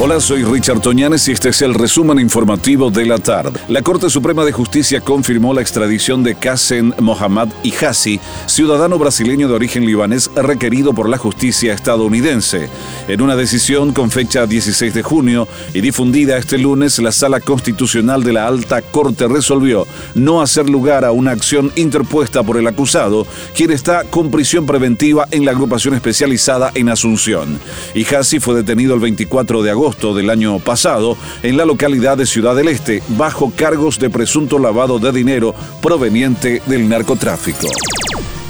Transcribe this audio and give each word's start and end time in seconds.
Hola, 0.00 0.20
soy 0.20 0.44
Richard 0.44 0.80
Toñanes 0.80 1.26
y 1.26 1.32
este 1.32 1.48
es 1.48 1.60
el 1.60 1.74
resumen 1.74 2.20
informativo 2.20 2.88
de 2.88 3.04
la 3.04 3.18
tarde. 3.18 3.58
La 3.66 3.82
Corte 3.82 4.08
Suprema 4.08 4.44
de 4.44 4.52
Justicia 4.52 5.00
confirmó 5.00 5.52
la 5.52 5.60
extradición 5.60 6.22
de 6.22 6.36
Qassem 6.36 6.92
Mohammad 7.00 7.48
Ihassi, 7.64 8.20
ciudadano 8.46 8.96
brasileño 8.96 9.48
de 9.48 9.54
origen 9.54 9.84
libanés 9.84 10.30
requerido 10.36 10.92
por 10.92 11.08
la 11.08 11.18
justicia 11.18 11.74
estadounidense. 11.74 12.68
En 13.08 13.22
una 13.22 13.34
decisión 13.34 13.92
con 13.92 14.12
fecha 14.12 14.46
16 14.46 14.94
de 14.94 15.02
junio 15.02 15.48
y 15.74 15.80
difundida 15.80 16.38
este 16.38 16.58
lunes, 16.58 17.00
la 17.00 17.10
Sala 17.10 17.40
Constitucional 17.40 18.22
de 18.22 18.34
la 18.34 18.46
Alta 18.46 18.82
Corte 18.82 19.26
resolvió 19.26 19.84
no 20.14 20.40
hacer 20.40 20.70
lugar 20.70 21.04
a 21.04 21.10
una 21.10 21.32
acción 21.32 21.72
interpuesta 21.74 22.44
por 22.44 22.56
el 22.56 22.68
acusado, 22.68 23.26
quien 23.52 23.72
está 23.72 24.04
con 24.04 24.30
prisión 24.30 24.64
preventiva 24.64 25.26
en 25.32 25.44
la 25.44 25.50
agrupación 25.50 25.94
especializada 25.94 26.70
en 26.76 26.88
Asunción. 26.88 27.58
Ihassi 27.96 28.38
fue 28.38 28.54
detenido 28.54 28.94
el 28.94 29.00
24 29.00 29.60
de 29.64 29.72
agosto 29.72 29.87
del 29.96 30.28
año 30.28 30.58
pasado 30.58 31.16
en 31.42 31.56
la 31.56 31.64
localidad 31.64 32.18
de 32.18 32.26
Ciudad 32.26 32.54
del 32.54 32.68
Este 32.68 33.02
bajo 33.08 33.50
cargos 33.56 33.98
de 33.98 34.10
presunto 34.10 34.58
lavado 34.58 34.98
de 34.98 35.12
dinero 35.12 35.54
proveniente 35.80 36.60
del 36.66 36.88
narcotráfico. 36.88 37.66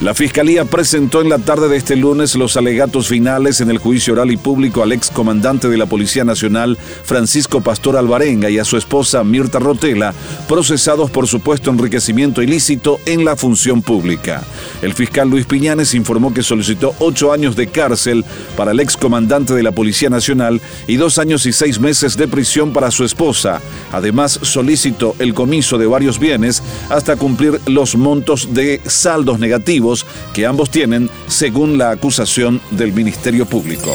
La 0.00 0.14
Fiscalía 0.14 0.64
presentó 0.64 1.22
en 1.22 1.28
la 1.28 1.38
tarde 1.38 1.68
de 1.68 1.76
este 1.76 1.96
lunes 1.96 2.36
los 2.36 2.56
alegatos 2.56 3.08
finales 3.08 3.60
en 3.60 3.68
el 3.68 3.78
juicio 3.78 4.12
oral 4.12 4.30
y 4.30 4.36
público 4.36 4.84
al 4.84 4.92
ex 4.92 5.10
comandante 5.10 5.68
de 5.68 5.76
la 5.76 5.86
Policía 5.86 6.22
Nacional, 6.22 6.78
Francisco 7.02 7.62
Pastor 7.62 7.96
Alvarenga, 7.96 8.48
y 8.48 8.60
a 8.60 8.64
su 8.64 8.76
esposa 8.76 9.24
Mirta 9.24 9.58
Rotela, 9.58 10.14
procesados 10.46 11.10
por 11.10 11.26
supuesto 11.26 11.72
enriquecimiento 11.72 12.42
ilícito 12.42 13.00
en 13.06 13.24
la 13.24 13.34
función 13.34 13.82
pública. 13.82 14.44
El 14.82 14.94
fiscal 14.94 15.28
Luis 15.28 15.46
Piñanes 15.46 15.92
informó 15.94 16.32
que 16.32 16.44
solicitó 16.44 16.94
ocho 17.00 17.32
años 17.32 17.56
de 17.56 17.66
cárcel 17.66 18.24
para 18.56 18.70
el 18.70 18.78
ex 18.78 18.96
comandante 18.96 19.52
de 19.52 19.64
la 19.64 19.72
Policía 19.72 20.10
Nacional 20.10 20.60
y 20.86 20.94
dos 20.94 21.18
años 21.18 21.44
y 21.44 21.52
seis 21.52 21.80
meses 21.80 22.16
de 22.16 22.28
prisión 22.28 22.72
para 22.72 22.92
su 22.92 23.02
esposa. 23.02 23.60
Además, 23.90 24.38
solicitó 24.42 25.16
el 25.18 25.34
comiso 25.34 25.76
de 25.76 25.88
varios 25.88 26.20
bienes 26.20 26.62
hasta 26.88 27.16
cumplir 27.16 27.60
los 27.66 27.96
montos 27.96 28.54
de 28.54 28.80
saldos 28.86 29.40
negativos 29.40 29.87
que 30.32 30.46
ambos 30.46 30.70
tienen 30.70 31.10
según 31.26 31.78
la 31.78 31.90
acusación 31.90 32.60
del 32.70 32.92
Ministerio 32.92 33.46
Público. 33.46 33.94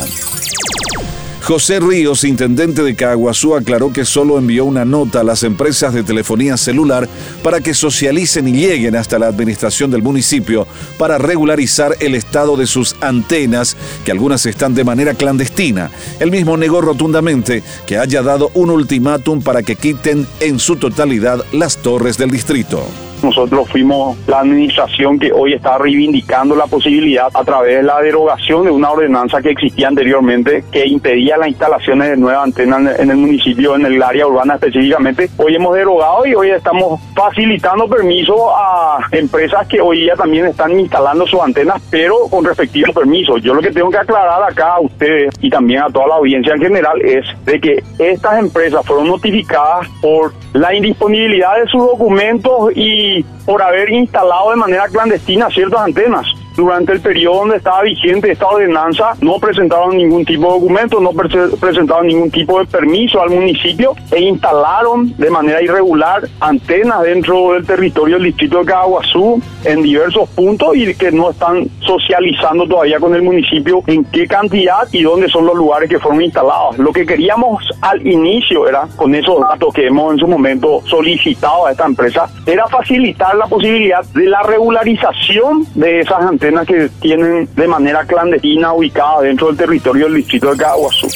José 1.43 1.81
Ríos, 1.81 2.23
intendente 2.23 2.83
de 2.83 2.95
Caguazú, 2.95 3.53
aclaró 3.53 3.91
que 3.91 4.05
solo 4.05 4.37
envió 4.37 4.63
una 4.63 4.85
nota 4.85 5.19
a 5.19 5.23
las 5.25 5.43
empresas 5.43 5.93
de 5.93 6.01
telefonía 6.01 6.55
celular 6.55 7.09
para 7.43 7.59
que 7.59 7.73
socialicen 7.73 8.47
y 8.47 8.53
lleguen 8.53 8.95
hasta 8.95 9.19
la 9.19 9.27
administración 9.27 9.91
del 9.91 10.01
municipio 10.01 10.65
para 10.97 11.17
regularizar 11.17 11.97
el 11.99 12.15
estado 12.15 12.55
de 12.55 12.65
sus 12.65 12.95
antenas, 13.01 13.75
que 14.05 14.11
algunas 14.13 14.45
están 14.45 14.73
de 14.73 14.85
manera 14.85 15.15
clandestina. 15.15 15.91
Él 16.21 16.31
mismo 16.31 16.55
negó 16.55 16.79
rotundamente 16.79 17.61
que 17.85 17.97
haya 17.97 18.21
dado 18.21 18.49
un 18.53 18.69
ultimátum 18.69 19.41
para 19.41 19.63
que 19.63 19.75
quiten 19.75 20.25
en 20.39 20.59
su 20.59 20.77
totalidad 20.77 21.43
las 21.51 21.75
torres 21.75 22.17
del 22.17 22.31
distrito. 22.31 22.87
Nosotros 23.23 23.69
fuimos 23.69 24.17
la 24.27 24.41
administración 24.41 25.17
que 25.17 25.31
hoy 25.31 25.53
está 25.53 25.77
reivindicando 25.77 26.55
la 26.55 26.67
posibilidad 26.67 27.29
a 27.33 27.43
través 27.45 27.77
de 27.77 27.83
la 27.83 28.01
derogación 28.01 28.65
de 28.65 28.71
una 28.71 28.91
ordenanza 28.91 29.41
que 29.41 29.51
existía 29.51 29.87
anteriormente 29.87 30.63
que 30.71 30.85
impedía 30.85 31.37
las 31.37 31.47
instalaciones 31.47 32.09
de 32.09 32.17
nuevas 32.17 32.43
antenas 32.43 32.99
en 32.99 33.11
el 33.11 33.17
municipio, 33.17 33.75
en 33.75 33.85
el 33.85 34.03
área 34.03 34.27
urbana 34.27 34.55
específicamente. 34.55 35.29
Hoy 35.37 35.55
hemos 35.55 35.73
derogado 35.73 36.25
y 36.25 36.35
hoy 36.35 36.49
estamos 36.49 36.99
facilitando 37.15 37.87
permiso 37.87 38.55
a 38.55 38.99
empresas 39.11 39.67
que 39.67 39.79
hoy 39.79 40.05
ya 40.07 40.15
también 40.15 40.47
están 40.47 40.77
instalando 40.77 41.25
sus 41.25 41.39
antenas, 41.39 41.81
pero 41.89 42.15
con 42.29 42.43
respectivo 42.43 42.91
permiso. 42.91 43.37
Yo 43.37 43.53
lo 43.53 43.61
que 43.61 43.71
tengo 43.71 43.89
que 43.89 43.97
aclarar 43.97 44.43
acá 44.43 44.73
a 44.73 44.81
ustedes 44.81 45.33
y 45.39 45.49
también 45.49 45.83
a 45.83 45.89
toda 45.89 46.07
la 46.07 46.15
audiencia 46.15 46.53
en 46.53 46.61
general 46.61 47.01
es 47.01 47.25
de 47.45 47.59
que 47.59 47.83
estas 47.99 48.39
empresas 48.39 48.85
fueron 48.85 49.07
notificadas 49.07 49.87
por 50.01 50.33
la 50.53 50.73
indisponibilidad 50.73 51.55
de 51.59 51.67
sus 51.67 51.81
documentos 51.81 52.71
y 52.75 53.12
por 53.45 53.61
haber 53.61 53.89
instalado 53.89 54.51
de 54.51 54.55
manera 54.55 54.87
clandestina 54.87 55.49
ciertas 55.49 55.81
antenas 55.81 56.25
durante 56.55 56.93
el 56.93 57.01
periodo 57.01 57.39
donde 57.39 57.57
estaba 57.57 57.81
vigente 57.81 58.31
esta 58.31 58.47
ordenanza 58.47 59.13
no 59.21 59.39
presentaron 59.39 59.97
ningún 59.97 60.23
tipo 60.25 60.45
de 60.45 60.59
documento, 60.59 60.99
no 60.99 61.11
presentaron 61.11 62.07
ningún 62.07 62.29
tipo 62.29 62.59
de 62.59 62.65
permiso 62.65 63.21
al 63.21 63.31
municipio 63.31 63.95
e 64.11 64.21
instalaron 64.21 65.15
de 65.17 65.29
manera 65.29 65.61
irregular 65.61 66.27
antenas 66.39 67.01
dentro 67.03 67.53
del 67.53 67.65
territorio 67.65 68.15
del 68.17 68.25
distrito 68.25 68.59
de 68.59 68.65
Caguazú 68.65 69.41
en 69.65 69.81
diversos 69.81 70.29
puntos 70.29 70.75
y 70.75 70.93
que 70.95 71.11
no 71.11 71.31
están 71.31 71.67
socializando 71.79 72.67
todavía 72.67 72.99
con 72.99 73.15
el 73.15 73.23
municipio 73.23 73.81
en 73.87 74.03
qué 74.05 74.27
cantidad 74.27 74.87
y 74.91 75.03
dónde 75.03 75.29
son 75.29 75.45
los 75.45 75.55
lugares 75.55 75.89
que 75.89 75.99
fueron 75.99 76.21
instalados. 76.21 76.77
Lo 76.77 76.91
que 76.91 77.05
queríamos 77.05 77.63
al 77.81 78.05
inicio 78.05 78.67
era, 78.67 78.87
con 78.95 79.15
esos 79.15 79.39
datos 79.39 79.73
que 79.73 79.87
hemos 79.87 80.13
en 80.13 80.19
su 80.19 80.27
momento 80.27 80.81
solicitado 80.85 81.65
a 81.65 81.71
esta 81.71 81.85
empresa, 81.85 82.29
era 82.45 82.67
facilitar 82.67 83.35
la 83.35 83.47
posibilidad 83.47 84.03
de 84.13 84.25
la 84.25 84.43
regularización 84.43 85.65
de 85.75 86.01
esas 86.01 86.21
antenas 86.21 86.42
que 86.65 86.89
tienen 86.99 87.47
de 87.55 87.67
manera 87.67 88.03
clandestina 88.05 88.73
ubicada 88.73 89.21
dentro 89.21 89.47
del 89.47 89.55
territorio 89.57 90.05
del 90.05 90.15
distrito 90.15 90.51
de 90.51 90.57
Caguazú. 90.57 91.07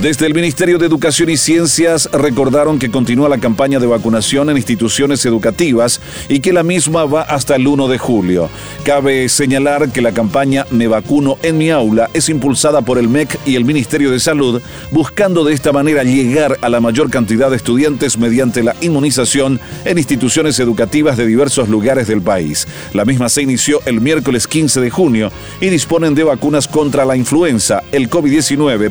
Desde 0.00 0.24
el 0.24 0.32
Ministerio 0.32 0.78
de 0.78 0.86
Educación 0.86 1.28
y 1.28 1.36
Ciencias 1.36 2.08
recordaron 2.12 2.78
que 2.78 2.90
continúa 2.90 3.28
la 3.28 3.36
campaña 3.36 3.78
de 3.78 3.86
vacunación 3.86 4.48
en 4.48 4.56
instituciones 4.56 5.26
educativas 5.26 6.00
y 6.30 6.40
que 6.40 6.54
la 6.54 6.62
misma 6.62 7.04
va 7.04 7.20
hasta 7.20 7.56
el 7.56 7.68
1 7.68 7.88
de 7.88 7.98
julio. 7.98 8.48
Cabe 8.84 9.28
señalar 9.28 9.92
que 9.92 10.00
la 10.00 10.12
campaña 10.12 10.64
Me 10.70 10.88
vacuno 10.88 11.36
en 11.42 11.58
mi 11.58 11.68
aula 11.68 12.08
es 12.14 12.30
impulsada 12.30 12.80
por 12.80 12.96
el 12.96 13.10
MEC 13.10 13.38
y 13.44 13.54
el 13.56 13.66
Ministerio 13.66 14.10
de 14.10 14.18
Salud, 14.18 14.62
buscando 14.92 15.44
de 15.44 15.52
esta 15.52 15.72
manera 15.72 16.04
llegar 16.04 16.56
a 16.62 16.70
la 16.70 16.80
mayor 16.80 17.10
cantidad 17.10 17.50
de 17.50 17.56
estudiantes 17.56 18.16
mediante 18.16 18.62
la 18.62 18.74
inmunización 18.80 19.60
en 19.84 19.98
instituciones 19.98 20.58
educativas 20.58 21.18
de 21.18 21.26
diversos 21.26 21.68
lugares 21.68 22.08
del 22.08 22.22
país. 22.22 22.66
La 22.94 23.04
misma 23.04 23.28
se 23.28 23.42
inició 23.42 23.80
el 23.84 24.00
miércoles 24.00 24.46
15 24.46 24.80
de 24.80 24.88
junio 24.88 25.30
y 25.60 25.68
disponen 25.68 26.14
de 26.14 26.24
vacunas 26.24 26.66
contra 26.66 27.04
la 27.04 27.14
influenza, 27.14 27.82
el 27.92 28.08
COVID-19, 28.08 28.90